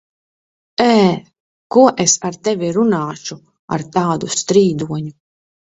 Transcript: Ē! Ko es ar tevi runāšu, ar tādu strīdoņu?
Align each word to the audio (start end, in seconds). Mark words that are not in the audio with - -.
Ē! 0.85 0.93
Ko 1.75 1.83
es 2.07 2.17
ar 2.31 2.41
tevi 2.49 2.73
runāšu, 2.79 3.39
ar 3.79 3.87
tādu 3.99 4.33
strīdoņu? 4.41 5.17